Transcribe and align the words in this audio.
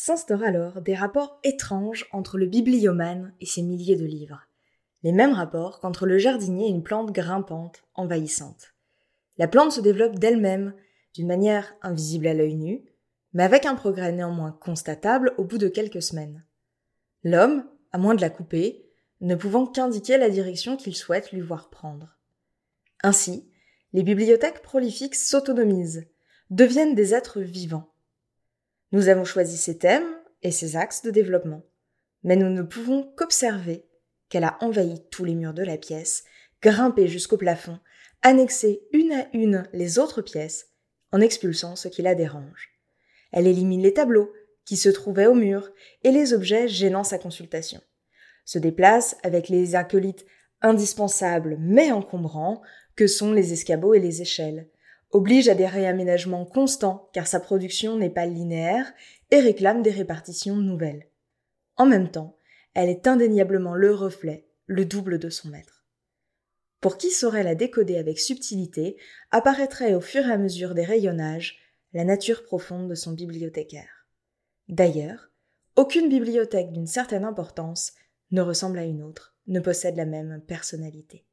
s'instaurent 0.00 0.44
alors 0.44 0.80
des 0.80 0.94
rapports 0.94 1.38
étranges 1.44 2.06
entre 2.10 2.38
le 2.38 2.46
bibliomane 2.46 3.34
et 3.38 3.44
ses 3.44 3.60
milliers 3.60 3.96
de 3.96 4.06
livres. 4.06 4.46
Les 5.02 5.12
mêmes 5.12 5.34
rapports 5.34 5.78
qu'entre 5.78 6.06
le 6.06 6.16
jardinier 6.16 6.68
et 6.68 6.70
une 6.70 6.82
plante 6.82 7.12
grimpante, 7.12 7.84
envahissante. 7.94 8.72
La 9.36 9.46
plante 9.46 9.72
se 9.72 9.82
développe 9.82 10.18
d'elle-même, 10.18 10.72
d'une 11.12 11.26
manière 11.26 11.76
invisible 11.82 12.28
à 12.28 12.32
l'œil 12.32 12.54
nu, 12.54 12.82
mais 13.34 13.42
avec 13.42 13.66
un 13.66 13.74
progrès 13.74 14.10
néanmoins 14.10 14.52
constatable 14.52 15.34
au 15.36 15.44
bout 15.44 15.58
de 15.58 15.68
quelques 15.68 16.02
semaines. 16.02 16.46
L'homme, 17.22 17.66
à 17.92 17.98
moins 17.98 18.14
de 18.14 18.22
la 18.22 18.30
couper, 18.30 18.86
ne 19.20 19.34
pouvant 19.34 19.66
qu'indiquer 19.66 20.16
la 20.16 20.30
direction 20.30 20.78
qu'il 20.78 20.96
souhaite 20.96 21.30
lui 21.30 21.42
voir 21.42 21.68
prendre. 21.68 22.16
Ainsi, 23.02 23.50
les 23.92 24.02
bibliothèques 24.02 24.62
prolifiques 24.62 25.14
s'autonomisent, 25.14 26.06
deviennent 26.48 26.94
des 26.94 27.12
êtres 27.12 27.42
vivants. 27.42 27.92
Nous 28.92 29.08
avons 29.08 29.24
choisi 29.24 29.56
ces 29.56 29.78
thèmes 29.78 30.16
et 30.42 30.50
ces 30.50 30.76
axes 30.76 31.02
de 31.02 31.10
développement, 31.10 31.62
mais 32.24 32.36
nous 32.36 32.50
ne 32.50 32.62
pouvons 32.62 33.12
qu'observer 33.16 33.86
qu'elle 34.28 34.44
a 34.44 34.58
envahi 34.60 35.02
tous 35.10 35.24
les 35.24 35.34
murs 35.34 35.54
de 35.54 35.62
la 35.62 35.76
pièce, 35.76 36.24
grimpé 36.60 37.06
jusqu'au 37.06 37.36
plafond, 37.36 37.78
annexé 38.22 38.82
une 38.92 39.12
à 39.12 39.28
une 39.32 39.68
les 39.72 39.98
autres 39.98 40.22
pièces, 40.22 40.70
en 41.12 41.20
expulsant 41.20 41.76
ce 41.76 41.88
qui 41.88 42.02
la 42.02 42.14
dérange. 42.14 42.70
Elle 43.32 43.46
élimine 43.46 43.82
les 43.82 43.94
tableaux 43.94 44.32
qui 44.64 44.76
se 44.76 44.88
trouvaient 44.88 45.26
au 45.26 45.34
mur 45.34 45.70
et 46.04 46.10
les 46.10 46.32
objets 46.32 46.68
gênant 46.68 47.04
sa 47.04 47.18
consultation. 47.18 47.80
Se 48.44 48.58
déplace 48.58 49.16
avec 49.22 49.48
les 49.48 49.74
acolytes 49.74 50.26
indispensables 50.62 51.56
mais 51.58 51.92
encombrants 51.92 52.60
que 52.96 53.06
sont 53.06 53.32
les 53.32 53.52
escabeaux 53.52 53.94
et 53.94 54.00
les 54.00 54.20
échelles, 54.22 54.68
oblige 55.10 55.48
à 55.48 55.54
des 55.54 55.66
réaménagements 55.66 56.44
constants 56.44 57.08
car 57.12 57.26
sa 57.26 57.40
production 57.40 57.96
n'est 57.96 58.10
pas 58.10 58.26
linéaire 58.26 58.92
et 59.30 59.40
réclame 59.40 59.82
des 59.82 59.90
répartitions 59.90 60.56
nouvelles. 60.56 61.08
En 61.76 61.86
même 61.86 62.10
temps, 62.10 62.36
elle 62.74 62.88
est 62.88 63.06
indéniablement 63.06 63.74
le 63.74 63.94
reflet, 63.94 64.46
le 64.66 64.84
double 64.84 65.18
de 65.18 65.30
son 65.30 65.48
maître. 65.48 65.84
Pour 66.80 66.96
qui 66.96 67.10
saurait 67.10 67.42
la 67.42 67.54
décoder 67.54 67.98
avec 67.98 68.18
subtilité, 68.18 68.96
apparaîtrait 69.30 69.94
au 69.94 70.00
fur 70.00 70.26
et 70.26 70.32
à 70.32 70.38
mesure 70.38 70.74
des 70.74 70.84
rayonnages 70.84 71.58
la 71.92 72.04
nature 72.04 72.44
profonde 72.44 72.88
de 72.88 72.94
son 72.94 73.12
bibliothécaire. 73.12 74.06
D'ailleurs, 74.68 75.30
aucune 75.76 76.08
bibliothèque 76.08 76.72
d'une 76.72 76.86
certaine 76.86 77.24
importance 77.24 77.92
ne 78.30 78.40
ressemble 78.40 78.78
à 78.78 78.84
une 78.84 79.02
autre, 79.02 79.34
ne 79.48 79.60
possède 79.60 79.96
la 79.96 80.06
même 80.06 80.40
personnalité. 80.46 81.26